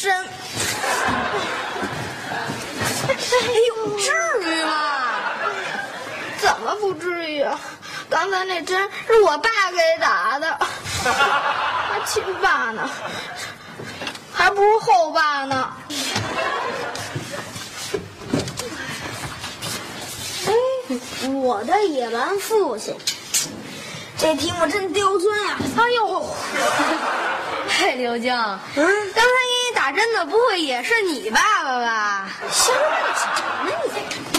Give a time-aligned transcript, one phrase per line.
[0.00, 0.10] 深。
[3.06, 3.12] 哎
[3.68, 4.72] 呦，至于吗？
[6.40, 7.60] 怎么不至于啊？
[8.08, 10.58] 刚才那针是我爸给打的，
[11.04, 12.88] 还亲爸呢，
[14.32, 15.70] 还不如后爸呢。
[20.46, 20.52] 哎，
[21.28, 22.96] 我的野蛮父亲，
[24.16, 25.58] 这题目真刁钻呀！
[25.76, 26.34] 哎呦，
[27.68, 29.30] 嘿，刘静，嗯，刚才
[29.92, 32.28] 真的不会也是你爸爸吧？
[32.50, 32.80] 行了，
[33.14, 33.26] 什
[33.64, 34.29] 么你？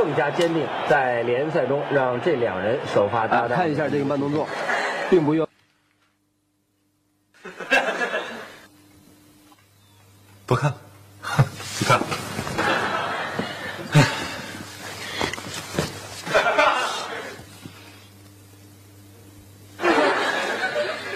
[0.00, 3.58] 更加坚定，在联赛中让这两人首发搭啊，档。
[3.58, 4.48] 看一下这个慢动作，
[5.10, 5.46] 并不用。
[10.46, 10.72] 不看，
[11.80, 12.00] 你看，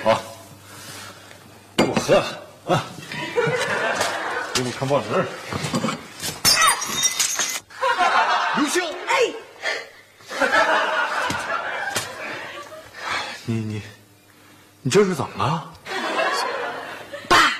[0.05, 0.21] 好，
[1.79, 2.17] 给我喝
[2.71, 2.85] 啊！
[4.53, 5.07] 给我看报纸。
[8.57, 9.35] 刘星，哎，
[13.47, 13.83] 你你
[14.83, 15.71] 你这是怎么了？
[17.29, 17.53] 爸，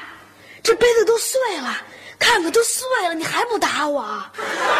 [0.63, 1.77] 这杯子都碎了，
[2.19, 4.03] 看看都碎了，你还不打我？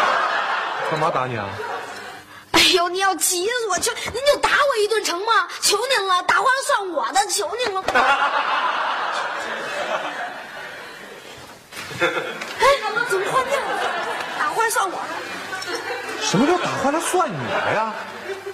[0.89, 1.47] 干嘛打你啊？
[2.51, 3.77] 哎呦，你要急死我！
[3.77, 5.47] 求您就打我一顿成吗？
[5.61, 7.83] 求您了，打坏了算我的，求您了。
[11.99, 12.65] 哎，
[13.09, 13.67] 怎么换掉了？
[14.39, 14.99] 打坏算我的。
[16.21, 17.93] 什么叫打坏了算你的呀？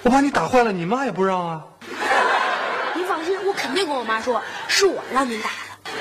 [0.03, 1.63] 我把你打坏了，你妈也不让啊！
[3.62, 5.92] 肯定跟我妈说，是我让您打的。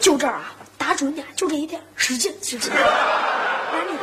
[0.00, 2.72] 就这儿啊，打准点，就这一点，使劲使劲。
[2.72, 2.80] 来，
[3.90, 3.98] 你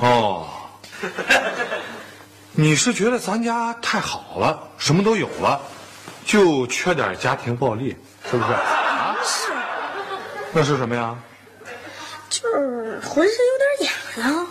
[0.00, 0.46] 哦，
[2.52, 5.58] 你是觉得咱家太好了，什么都有了，
[6.26, 7.96] 就缺点家庭暴力，
[8.30, 8.52] 是不是？
[8.52, 9.16] 啊？
[9.24, 9.52] 是，
[10.52, 11.16] 那是什么呀？
[12.28, 13.90] 就是浑身有点
[14.26, 14.46] 痒啊。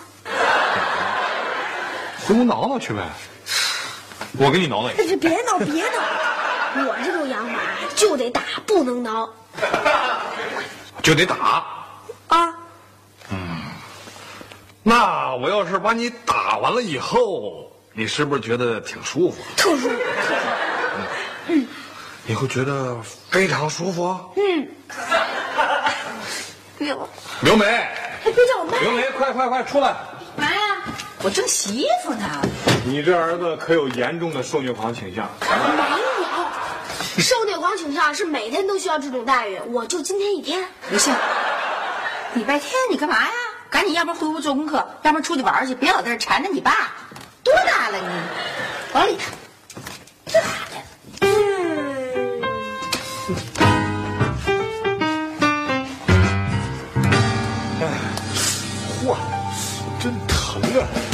[2.27, 3.01] 回屋挠挠去呗。
[4.37, 5.03] 我给你挠挠一下。
[5.03, 7.59] 这别挠别挠，我这种养法
[7.95, 9.29] 就得打，不能挠
[11.03, 11.65] 就得打。
[12.27, 12.55] 啊。
[13.29, 13.61] 嗯
[14.85, 19.37] 那我要是把你打完了以后，你是不是觉得挺舒服？
[19.55, 19.89] 特殊。
[22.25, 22.97] 你会觉得
[23.29, 24.17] 非常舒服？
[24.35, 24.67] 嗯
[26.79, 27.09] 刘，
[27.41, 27.65] 刘梅，
[28.23, 28.77] 别叫我妈。
[28.79, 29.95] 刘梅，快快快出来！
[31.23, 32.41] 我正洗衣服呢。
[32.85, 35.29] 你这儿子可有严重的受虐狂倾向。
[35.39, 40.67] 没有受虐狂倾向是每天都需要这种待遇我就今天一天。
[40.89, 41.13] 不信
[42.33, 43.31] 礼拜天你干嘛呀？
[43.69, 46.91] 赶紧要不回屋做功课要不然出去玩去别老在这缠着你爸
[47.43, 48.03] 多大了你？
[48.93, 49.33] 往里看
[50.27, 50.77] 这孩子
[57.81, 57.87] 哎
[59.07, 59.17] 哇
[60.01, 61.12] 真疼啊。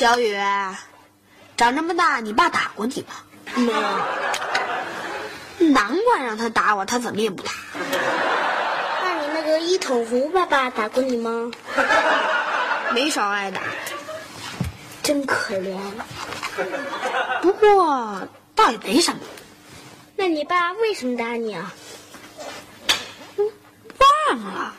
[0.00, 0.34] 小雨，
[1.58, 3.08] 长这么大，你爸打过你吗？
[3.54, 3.82] 没有。
[5.74, 7.52] 难怪让他打我，他怎么也不打。
[9.02, 11.50] 那你那个一桶湖爸爸打过你吗？
[12.94, 13.60] 没少挨打，
[15.02, 15.78] 真可怜。
[17.42, 19.20] 不过倒也没什么。
[20.16, 21.74] 那你爸为什么打你啊？
[24.30, 24.74] 忘了，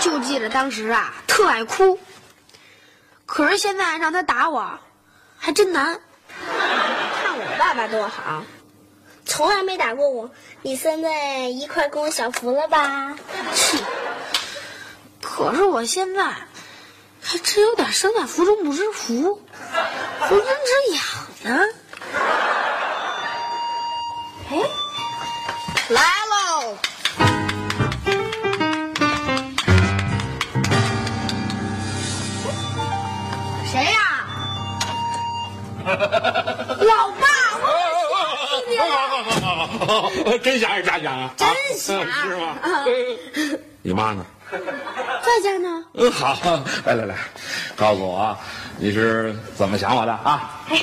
[0.00, 2.00] 就记得当时啊，特爱哭。
[3.34, 4.78] 可是现在让他打我，
[5.36, 6.00] 还真难。
[6.38, 8.44] 看我爸爸多好，
[9.26, 10.30] 从来没打过我。
[10.62, 13.16] 你现在一块跟我享福了吧？
[13.52, 13.78] 切！
[15.20, 16.22] 可是我现在
[17.20, 19.42] 还真有点身在福中不知福，
[20.20, 21.02] 浑身直痒
[21.42, 21.66] 呢。
[24.48, 24.58] 哎，
[25.88, 26.00] 来
[35.84, 37.26] 老爸，
[40.24, 41.30] 我真想是假想啊？
[41.36, 41.46] 真
[41.78, 42.56] 想是吗？
[43.82, 44.24] 你妈呢？
[44.50, 45.84] 在家呢。
[45.94, 46.36] 嗯，好，
[46.84, 47.16] 来来来，
[47.76, 48.36] 告诉我
[48.78, 50.60] 你是怎么想我的啊？
[50.70, 50.80] 哎，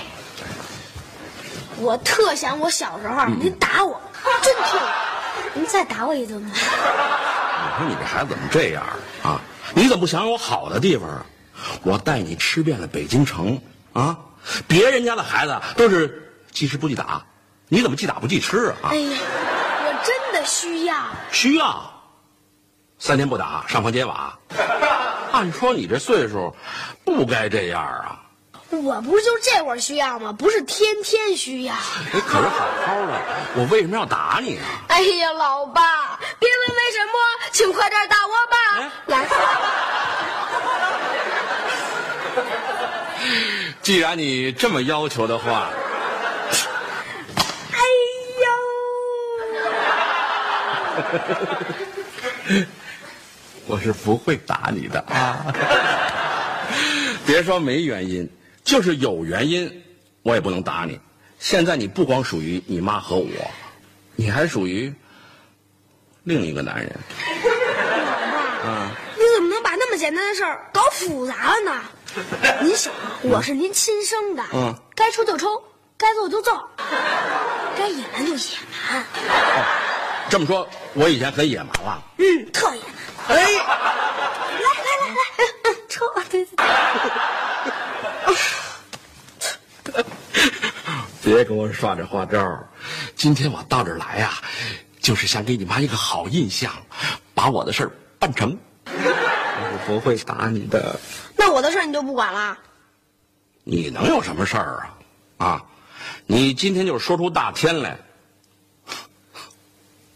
[1.78, 4.00] 我特想我小时候您打我，
[4.42, 4.80] 真痛！
[5.54, 6.50] 您再打我一顿吧。
[6.54, 8.84] 你说你这孩子怎么这样
[9.24, 9.42] 啊？
[9.74, 11.26] 你怎么不想我好的地方啊？
[11.84, 13.62] 我带你吃遍了北京城
[13.94, 14.18] 啊！
[14.68, 17.24] 别人家的孩子都是记吃不记打，
[17.68, 18.90] 你怎么记打不记吃啊？
[18.92, 19.18] 哎呀，
[19.86, 20.96] 我真的需要。
[21.32, 21.92] 需要。
[23.00, 24.38] 三天不打，上房揭瓦。
[25.32, 26.56] 按说你这岁数，
[27.06, 28.18] 不该这样啊。
[28.70, 30.32] 我不是就这会儿需要吗？
[30.32, 31.76] 不是天天需要。
[32.14, 33.22] 你可是好好的，
[33.56, 34.64] 我为什么要打你啊？
[34.88, 37.14] 哎呀，老爸，别问为什么，
[37.52, 38.92] 请快点打我吧。
[39.08, 39.28] 来。
[43.82, 45.72] 既然你这么要求的话，
[47.72, 47.80] 哎
[52.60, 52.66] 呦，
[53.66, 55.52] 我是不会打你的啊！
[57.26, 58.30] 别说没原因，
[58.64, 59.84] 就是有原因，
[60.22, 61.00] 我也不能打你。
[61.40, 63.52] 现在你不光属于你妈和我，
[64.16, 64.94] 你还属于
[66.24, 67.00] 另一个男人。
[68.64, 68.92] 啊！
[69.18, 71.82] 你怎么能把那么简单的事儿搞复杂了呢？
[72.62, 75.64] 您想，我是您亲生的，嗯，该抽就抽，
[75.98, 76.52] 该揍就揍，
[77.78, 78.58] 该野蛮就野
[78.90, 79.02] 蛮。
[79.02, 79.66] 哦，
[80.30, 82.04] 这么说，我以前很野蛮了。
[82.18, 83.38] 嗯，特野蛮。
[83.38, 83.54] 哎，来
[84.60, 85.08] 来来
[85.64, 86.24] 来，抽啊！
[86.30, 86.56] 对对
[89.84, 90.04] 对。
[91.24, 92.60] 别跟我耍这花招！
[93.16, 94.34] 今天我到这儿来呀，
[95.00, 96.74] 就是想给你妈一个好印象，
[97.34, 98.58] 把我的事儿办成。
[98.92, 101.00] 我不会打你的。
[101.42, 102.56] 那我的事儿你就不管了？
[103.64, 104.88] 你能有什么事儿
[105.40, 105.48] 啊？
[105.48, 105.64] 啊，
[106.28, 107.98] 你今天就说出大天来，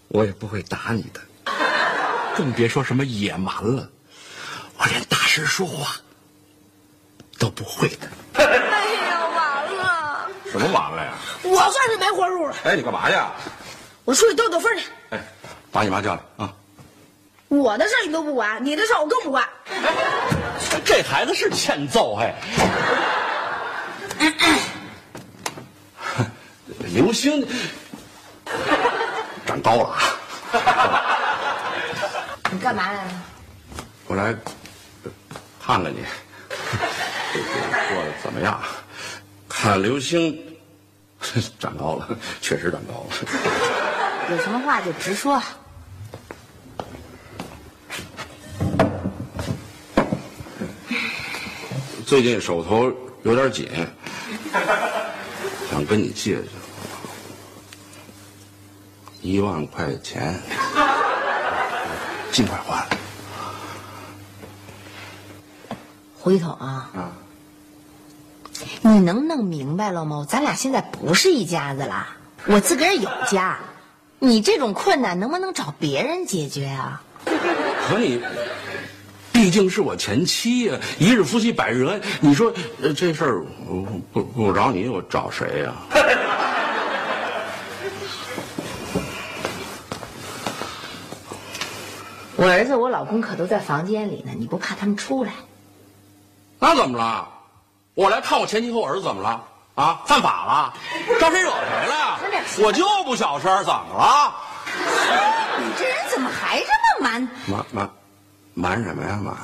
[0.10, 1.20] 我也不会打你的，
[2.38, 3.90] 更别说什么野蛮了。
[4.78, 5.96] 我连大声说话
[7.40, 8.08] 都不会的。
[8.36, 10.30] 哎呀，完了！
[10.52, 11.14] 什么完了呀？
[11.42, 12.56] 我算是没活路了。
[12.66, 13.16] 哎，你干嘛去？
[14.04, 14.86] 我出去兜兜风去。
[15.10, 15.20] 哎，
[15.72, 16.54] 把你妈叫来啊！
[17.48, 19.44] 我的事儿你都不管，你的事儿我更不管。
[20.84, 22.36] 这孩子是欠揍哎！
[26.94, 27.46] 刘星
[29.46, 29.98] 长高了啊！
[32.52, 33.12] 你干嘛来了？
[34.08, 34.34] 我来
[35.64, 36.06] 看看你
[37.90, 38.62] 过得怎么样？
[39.50, 40.38] 看刘星
[41.60, 42.08] 长高了，
[42.42, 43.16] 确实长高了。
[44.30, 45.42] 有什么话就直说。
[52.06, 52.94] 最近手头
[53.24, 53.68] 有点紧，
[55.72, 56.44] 想跟你借借
[59.22, 60.40] 一万块钱，
[62.32, 62.88] 尽快还。
[66.16, 67.12] 回头啊，啊，
[68.82, 70.28] 你能弄明白了吗？
[70.30, 72.08] 咱俩现在不是一家子了，
[72.46, 73.58] 我自个儿有家，
[74.20, 77.02] 你这种困难能不能找别人解决啊？
[77.26, 78.22] 可你。
[79.36, 82.02] 毕竟是我前妻呀，一日夫妻百日恩。
[82.22, 82.54] 你说
[82.96, 83.44] 这事儿
[84.14, 85.74] 不不找你，我找谁呀？
[92.38, 95.34] 我儿子、我老公可都在房间里呢，你不怕他们出来？
[96.58, 97.28] 那怎么了？
[97.94, 99.44] 我来看我前妻和我儿子怎么了？
[99.76, 100.74] 啊，犯法了，
[101.20, 102.18] 招谁惹谁了呀？
[102.60, 104.34] 我就不小声，怎么了？
[105.60, 107.90] 你这人怎么还这么蛮瞒瞒
[108.56, 109.36] 瞒什么呀瞒？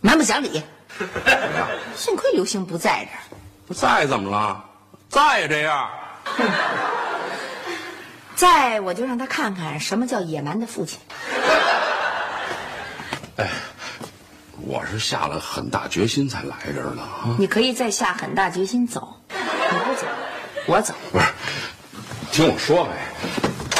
[0.00, 0.62] 蛮不讲理？
[1.96, 3.20] 幸亏刘星不在这儿。
[3.66, 4.64] 不在怎么了？
[5.08, 5.88] 在也这样。
[8.34, 10.98] 在我就让他看看什么叫野蛮的父亲。
[13.38, 13.48] 哎，
[14.60, 17.36] 我是下了很大决心才来这儿的啊。
[17.38, 19.36] 你可以再下很大决心走，你
[19.86, 20.06] 不走，
[20.66, 20.94] 我走。
[21.12, 21.26] 不是，
[22.32, 22.90] 听我说呗，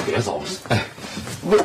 [0.06, 0.42] 别走。
[0.68, 0.84] 哎，
[1.42, 1.64] 不是。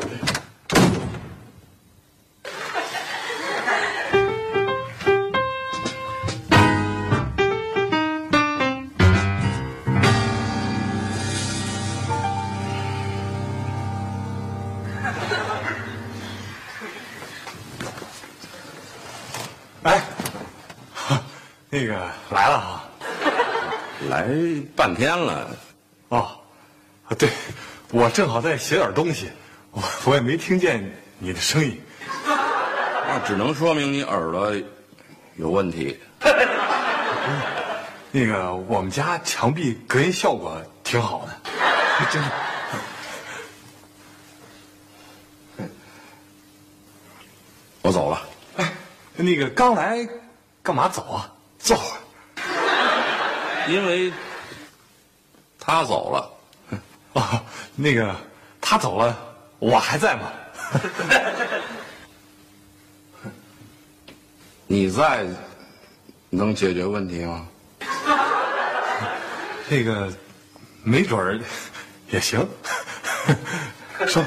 [24.94, 25.50] 半天了，
[26.10, 26.38] 哦，
[27.18, 27.28] 对，
[27.90, 29.28] 我正好在写点东西，
[29.72, 31.82] 我我也没听见你的声音。
[32.28, 34.54] 那只能说明你耳朵
[35.36, 36.00] 有问题。
[38.12, 41.34] 那个我们家墙壁隔音效果挺好的，
[42.12, 42.30] 真的。
[47.82, 48.22] 我走了。
[48.58, 48.72] 哎，
[49.16, 50.08] 那个刚来，
[50.62, 51.34] 干嘛走啊？
[51.58, 52.00] 坐会儿。
[53.70, 54.12] 因为
[55.66, 56.30] 他走了。
[57.14, 57.42] 哦，
[57.76, 58.14] 那个
[58.60, 59.18] 他走了，
[59.60, 60.32] 我还在吗？
[64.68, 65.26] 你在
[66.30, 67.48] 能解决问题吗？
[69.70, 70.12] 这个
[70.84, 71.40] 没准儿
[72.10, 72.46] 也行。
[74.08, 74.22] 说。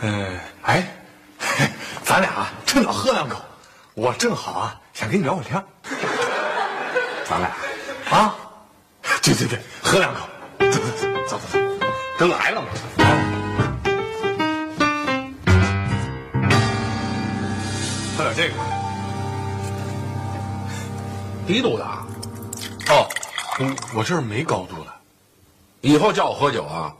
[0.00, 0.88] 嗯，哎，
[2.02, 3.40] 咱俩趁早喝两口，
[3.94, 5.62] 我正好啊，想跟你聊会天。
[7.28, 7.50] 咱俩
[8.10, 8.34] 啊，
[9.22, 10.20] 对对对，喝两口，
[10.58, 10.78] 走走
[11.26, 11.58] 走走走，
[12.18, 12.68] 都来了嘛。
[18.16, 18.54] 喝点这个。
[21.46, 22.06] 低度的啊，
[22.88, 23.06] 哦，
[23.58, 24.90] 我我这儿没高度的。
[25.82, 26.94] 以后叫我喝酒啊，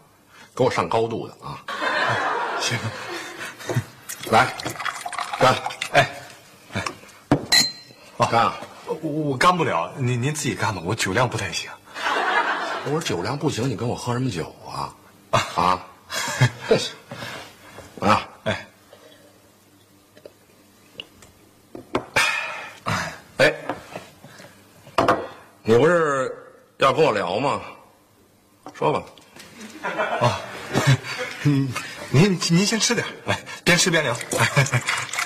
[0.54, 1.56] 给我上高度的啊。
[2.60, 2.78] 行，
[4.30, 4.46] 来，
[5.38, 5.54] 干！
[5.92, 6.10] 哎，
[6.74, 6.84] 哎，
[8.30, 8.54] 干啊！
[9.02, 11.70] 我我干不了，您您自己干吧，我酒量不太行。
[12.84, 14.94] 我说酒量不行，你跟我喝什么酒啊？
[15.30, 15.84] 啊！
[18.00, 18.28] 啊！
[18.44, 18.66] 哎，
[23.36, 23.54] 哎，
[25.62, 26.32] 你不是
[26.78, 27.60] 要跟我聊吗？
[28.74, 29.02] 说吧。
[30.20, 30.40] 啊，
[31.44, 31.68] 嗯，
[32.10, 34.16] 您您先吃点，来，边吃边聊。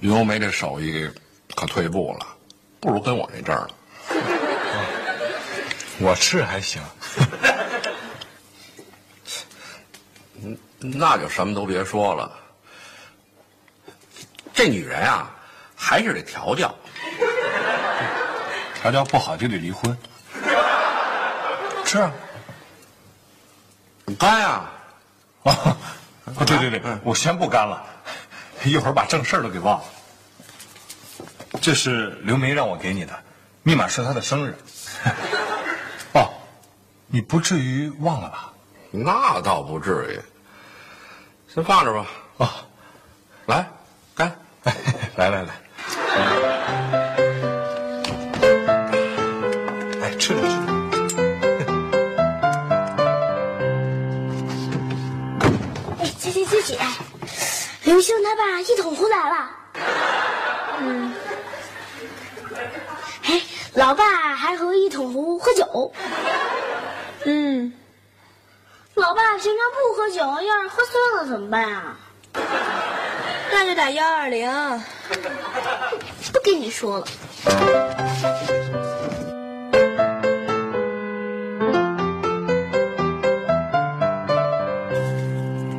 [0.00, 1.08] 于红梅这手艺
[1.54, 2.26] 可退步了，
[2.80, 3.70] 不如跟我那阵儿了。
[5.98, 6.82] 我吃还行，
[10.78, 12.32] 那就什么都别说了。
[14.54, 15.30] 这女人啊，
[15.76, 16.74] 还是得调教。
[18.80, 19.94] 调教不好就得离婚。
[21.84, 22.10] 吃啊！
[24.18, 24.70] 干呀！
[25.42, 25.76] 啊，
[26.46, 27.84] 对对对，我先不干了，
[28.68, 29.84] 一会儿把正事儿都给忘了。
[31.60, 33.12] 这是刘梅让我给你的，
[33.62, 34.56] 密码是她的生日。
[36.14, 36.30] 哦，
[37.06, 38.52] 你不至于忘了吧？
[38.90, 40.20] 那倒不至于。
[41.52, 42.06] 先放着吧。
[42.36, 42.48] 哦，
[43.46, 43.66] 来，
[44.14, 44.36] 干！
[45.16, 45.54] 来来来，
[50.02, 50.72] 哎，吃着吃着。
[55.98, 56.78] 哎，姐姐姐姐，
[57.90, 59.50] 刘星他爸一桶壶来了。
[60.78, 61.12] 嗯。
[63.24, 63.42] 哎，
[63.74, 65.92] 老爸还和一桶壶喝酒。
[67.24, 67.72] 嗯。
[68.94, 71.96] 老爸平常不喝酒，要是喝醉了怎么办啊？
[73.50, 74.48] 那就打幺二零。
[76.32, 77.06] 不跟你说了。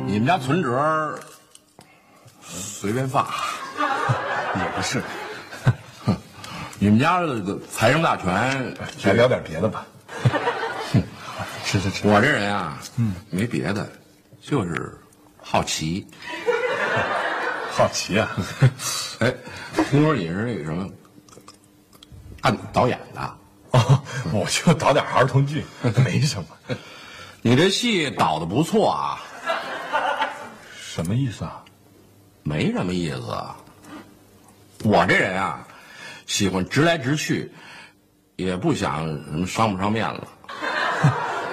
[0.06, 1.18] 你们家存折
[2.52, 3.26] 随便放，
[4.56, 5.02] 也不是，
[6.78, 9.86] 你们家的财政大权，来聊点别的吧。
[11.64, 13.90] 吃吃吃，我这人啊，嗯，没别的，
[14.40, 14.98] 就是
[15.40, 16.06] 好奇。
[17.74, 18.28] 好奇啊！
[19.20, 19.32] 哎，
[19.88, 20.86] 听说你是那个什么，
[22.42, 23.36] 按导演的，
[23.70, 25.64] 哦，我就导点儿童剧，
[26.04, 26.76] 没什么。
[27.40, 29.22] 你这戏导的不错啊，
[30.78, 31.61] 什么意思啊？
[32.42, 33.20] 没什么意思。
[34.84, 35.66] 我这人啊，
[36.26, 37.52] 喜欢直来直去，
[38.36, 40.20] 也不想什么伤不伤面子。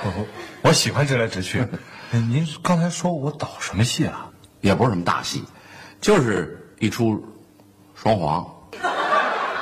[0.02, 0.26] 我
[0.70, 1.64] 我喜欢直来直去。
[2.12, 4.28] 您刚才说我导什么戏啊？
[4.62, 5.44] 也不是什么大戏，
[6.02, 7.24] 就是一出
[7.96, 8.46] 双簧。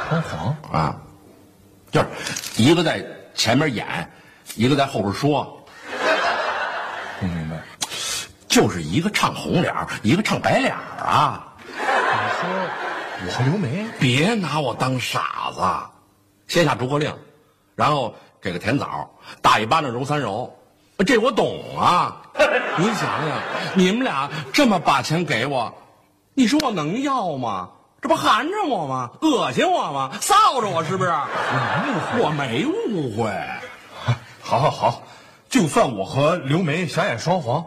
[0.10, 1.02] 双簧啊，
[1.92, 2.08] 就是
[2.64, 3.06] 一个在
[3.36, 4.10] 前面演，
[4.56, 5.57] 一个在后边说。
[8.48, 9.74] 就是一个唱红脸
[10.04, 11.44] 一个唱白脸啊。
[11.70, 12.50] 你说
[13.26, 13.86] 我和刘梅？
[14.00, 15.62] 别拿我当傻子，
[16.48, 17.14] 先下逐客令，
[17.76, 19.10] 然后给个甜枣，
[19.42, 20.56] 打一巴掌揉三揉，
[21.06, 22.22] 这我懂啊。
[22.78, 23.42] 你想想，
[23.74, 25.74] 你们俩这么把钱给我，
[26.36, 27.70] 你说我能要吗？
[28.00, 29.10] 这不含着我吗？
[29.22, 30.12] 恶心我吗？
[30.22, 31.12] 臊着我是不是？
[32.20, 33.32] 我没误会。
[34.40, 35.02] 好好好，
[35.50, 37.66] 就算我和刘梅想演双簧，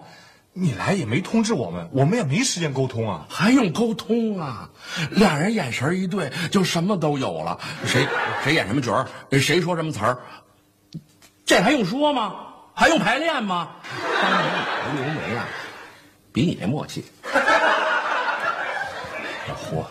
[0.53, 3.27] 你来也没通知我们，我们也没时间沟通啊。
[3.31, 4.69] 还用沟通啊？
[5.11, 7.59] 俩人眼神一对，就什么都有了。
[7.87, 8.07] 谁
[8.43, 9.07] 谁演什么角儿，
[9.39, 10.19] 谁说什么词儿，
[11.47, 12.35] 这还用说吗？
[12.75, 13.77] 还用排练吗？
[14.23, 15.47] 当年我和刘梅啊，
[16.33, 17.05] 比你那默契。
[19.49, 19.85] 老胡，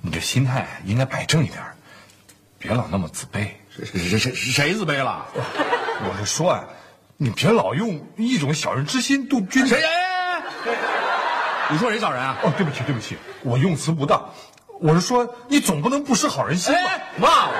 [0.00, 1.62] 你这心态应该摆正一点，
[2.58, 3.48] 别老那么自卑。
[3.70, 5.26] 谁谁谁谁自卑了？
[5.34, 6.64] 我是说啊，
[7.18, 9.74] 你别老用一种小人之心度君子。
[9.74, 9.82] 谁？
[11.70, 12.36] 你说谁小人啊？
[12.42, 14.22] 哦，对不起，对不起，我用词不当。
[14.80, 16.80] 我是说，你总不能不识好人心吧？
[17.16, 17.54] 骂我？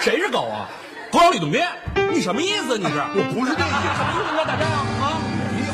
[0.00, 0.66] 谁是狗啊？
[1.12, 1.62] 狗咬李洞宾？
[2.10, 2.78] 你什么意思？
[2.78, 2.92] 你是？
[2.92, 3.76] 我不是这个意思。
[3.96, 4.36] 什么意思？
[4.38, 4.86] 要打架啊？
[5.02, 5.20] 啊？
[5.52, 5.68] 没有。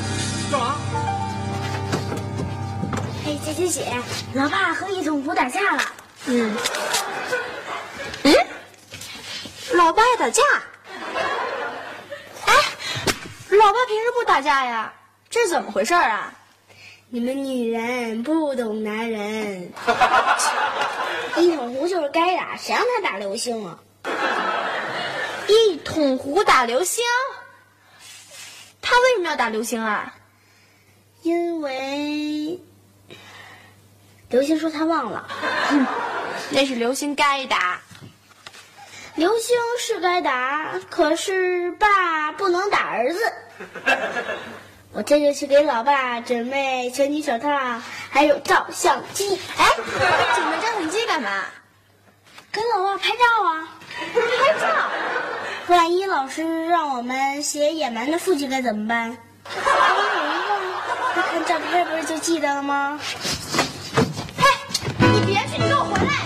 [0.51, 0.75] 干嘛？
[3.27, 3.87] 哎，姐姐姐，
[4.35, 5.83] 老爸和一统湖打架了。
[6.27, 6.57] 嗯。
[8.25, 8.35] 嗯？
[9.75, 10.43] 老爸打架？
[13.57, 14.93] 哎，老爸平时不打架呀？
[15.31, 16.35] 这是怎么回事啊？
[17.09, 19.73] 你们女人不懂男人。
[21.39, 23.79] 一桶壶就是该打，谁让他打流星啊？
[25.49, 27.03] 一桶壶打流星？
[28.83, 30.15] 他为什么要打流星啊？
[31.23, 32.61] 因为
[34.29, 35.27] 流星说他忘了。
[36.51, 37.81] 那是流星该打。
[39.15, 43.33] 流星是该打，可是爸不能打儿子。
[44.93, 47.49] 我这就去给老爸准备拳击手套，
[48.11, 49.39] 还有照相机。
[49.57, 51.45] 哎，准备照相机干嘛？
[52.53, 53.69] 给老爸拍照啊！
[54.15, 54.67] 拍照？
[55.69, 59.17] 万一老师让我们写野蛮的父亲该怎么办？
[61.15, 62.99] 看照片不是就记得了吗？
[64.39, 64.45] 嘿，
[64.99, 66.26] 你别去，你给我回来！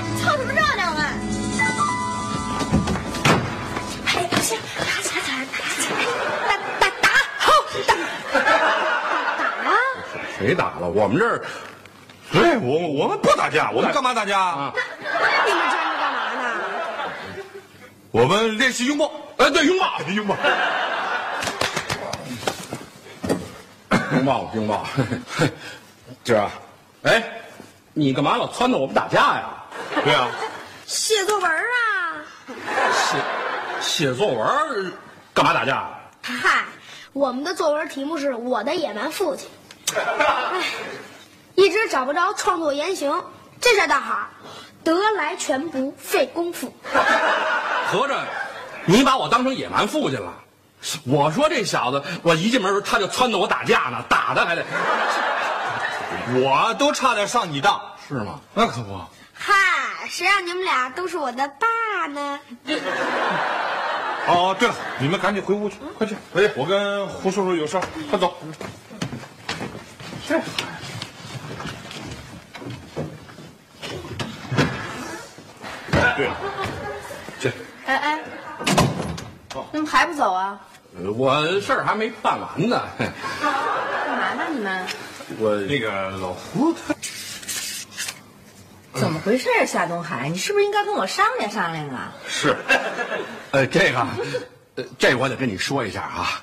[10.41, 10.89] 谁打了？
[10.89, 11.43] 我们这儿，
[12.33, 14.73] 对我我们不打架，我们干嘛打架啊？
[14.97, 16.49] 你们站着干嘛呢？
[18.11, 19.13] 我们练习拥抱。
[19.37, 20.37] 哎，对，拥抱，拥抱，
[24.17, 24.87] 拥抱，拥抱。
[26.25, 26.51] 今儿啊，
[27.03, 27.23] 哎，
[27.93, 29.45] 你干嘛老撺掇我们打架呀？
[30.03, 30.27] 对啊，
[30.87, 32.25] 写作文啊！
[32.95, 33.19] 写
[33.81, 34.91] 写作文，
[35.35, 35.87] 干嘛打架？
[36.23, 36.65] 嗨，
[37.13, 39.47] 我们的作文题目是我的野蛮父亲。
[39.97, 40.63] 哎，
[41.55, 43.23] 一直找不着创作原型，
[43.61, 44.29] 这下倒好，
[44.85, 46.73] 得来全不费功夫。
[47.91, 48.19] 合着
[48.85, 50.33] 你把我当成野蛮父亲了？
[51.07, 54.65] 我说这小子，我一进门他就撺掇我打架呢，打的还得
[56.41, 58.41] 我都差点上你当，是吗？
[58.55, 58.99] 那可不。
[59.35, 59.55] 嗨，
[60.09, 62.41] 谁让你们俩都是我的爸呢？
[64.27, 66.15] 哦，对了，你们赶紧回屋去，快去！
[66.35, 68.35] 哎，我跟胡叔叔有事儿，快走。
[70.31, 70.45] 这孩
[75.91, 76.37] 子，对了，
[77.41, 77.51] 这
[77.85, 78.21] 哎哎，
[79.73, 80.61] 怎么还不走啊？
[81.17, 82.81] 我事儿还没办完呢。
[82.97, 84.87] 干嘛呢你们？
[85.41, 86.95] 我那个老胡他
[89.01, 90.29] 怎么回事啊，夏东海？
[90.29, 92.13] 你是不是应该跟我商量商量啊？
[92.29, 92.57] 是，
[93.51, 94.07] 呃，这个，
[94.77, 96.41] 呃，这我得跟你说一下啊。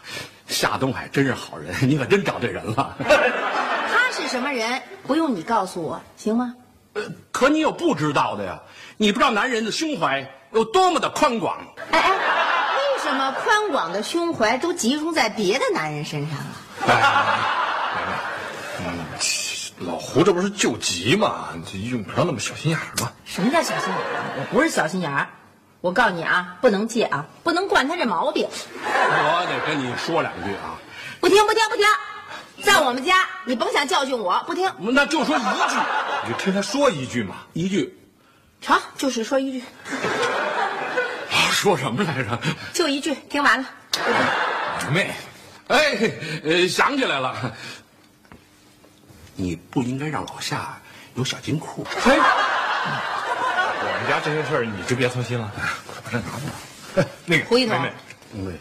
[0.50, 2.96] 夏东海真是好人，你可真找对人了。
[4.28, 4.82] 什么人？
[5.06, 6.56] 不用你告诉我，行吗？
[6.94, 8.60] 呃，可你有不知道的呀？
[8.98, 11.58] 你不知道男人的胸怀有多么的宽广。
[11.92, 17.36] 哎哎，为什么宽广的胸怀都集中在别的男人身上啊？
[18.80, 19.06] 嗯，
[19.80, 21.50] 老胡这不是救急吗？
[21.72, 23.12] 这用不着那么小心眼儿吗？
[23.26, 24.04] 什么叫小心眼儿？
[24.40, 25.28] 我不是小心眼儿，
[25.82, 28.48] 我告诉你啊，不能借啊，不能惯他这毛病。
[28.84, 30.76] 我得跟你说两句啊。
[31.20, 31.86] 不听不听不听，
[32.64, 34.72] 在我们家，你甭想教训我，不听。
[34.80, 35.46] 那就说一句，
[36.26, 37.36] 你就听他说一句嘛。
[37.54, 37.98] 一句，
[38.62, 39.64] 成，就是说一句，
[41.52, 42.40] 说什么来着？
[42.74, 43.68] 就一句，听完了。
[44.86, 45.14] 二妹，
[45.68, 46.12] 哎，
[46.44, 47.54] 呃，想起来了，
[49.36, 50.80] 你不应该让老夏
[51.16, 51.86] 有小金库。
[52.02, 55.52] 嘿，我们家这些事儿你就别操心了，
[55.88, 56.42] 快把这拿过
[56.96, 57.08] 来。
[57.26, 57.94] 那个胡一彤妹妹，
[58.44, 58.54] 对，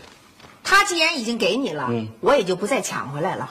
[0.66, 3.48] 他既然已经给你了，嗯我也就不再抢回来了。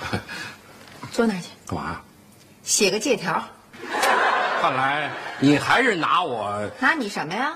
[1.14, 2.02] 坐那儿去，干嘛？
[2.62, 3.42] 写个借条。
[4.62, 7.54] 看来你还是拿我拿你什么呀？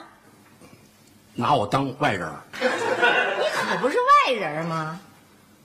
[1.34, 2.32] 拿我当外人。
[2.62, 5.00] 你可不是外人吗？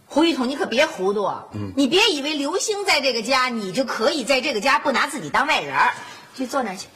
[0.07, 1.27] 胡一统，你可别糊涂。
[1.53, 5.77] 嗯你别以为刘星在这个家，你就可以在这个家不拿自己当外人。
[6.35, 6.89] 去坐那儿去，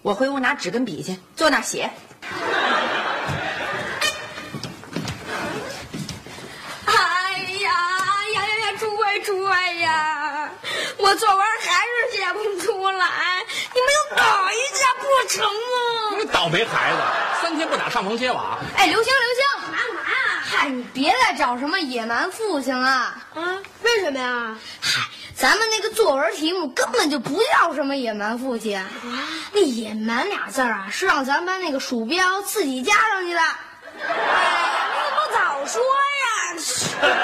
[0.00, 1.90] 我回屋拿纸跟笔去，坐那儿写。
[11.14, 13.06] 我作文还是写不出来，
[13.72, 16.18] 你们就打一架不成吗？
[16.18, 16.98] 你倒霉孩子，
[17.40, 18.58] 三天不打上房揭瓦。
[18.76, 20.42] 哎，刘星刘星，干嘛呀？
[20.44, 22.90] 嗨，你别再找什么野蛮父亲了。
[22.90, 23.62] 啊？
[23.84, 24.58] 为什么呀？
[24.80, 25.02] 嗨，
[25.36, 28.84] 咱们那个作文题目根本就不叫什么野蛮父亲，
[29.52, 33.38] 那野蛮俩字儿啊，是让咱班那个鼠标自己加上去的。
[33.38, 33.44] 哎
[34.08, 37.20] 呀，你怎么不早说呀？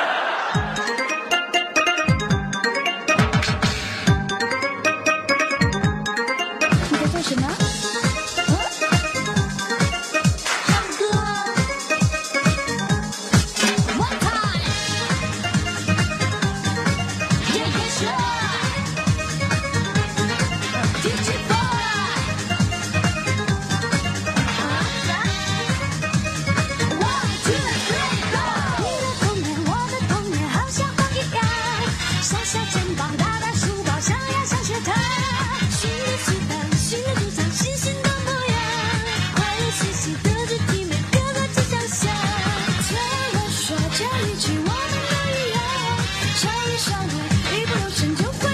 [46.51, 48.50] 爱伤你一不留神就会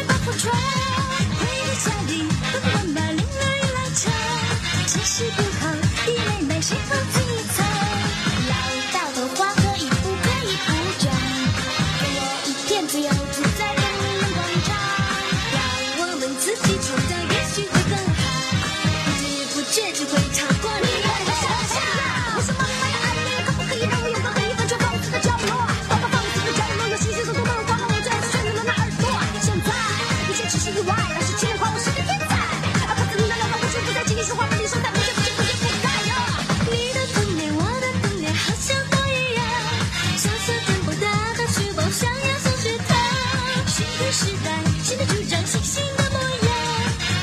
[44.82, 46.54] 新的主张，新新的模样。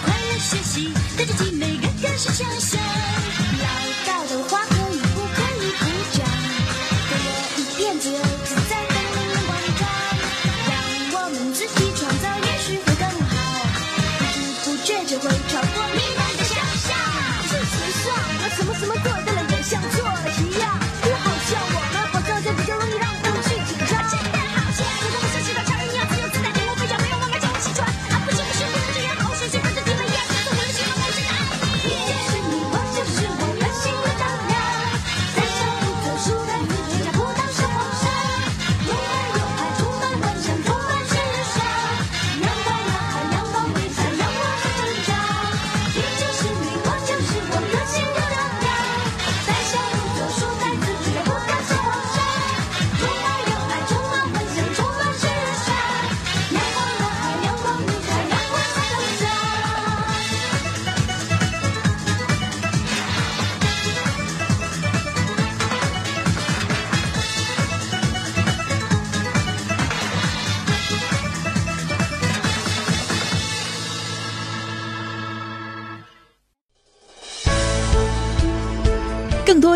[0.06, 2.83] 快乐学习，带着体美，个个是强项。